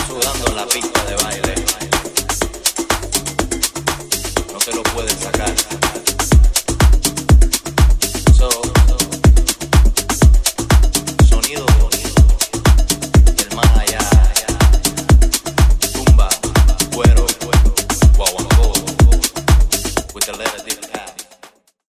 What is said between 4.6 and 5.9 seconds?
lo pueden sacar.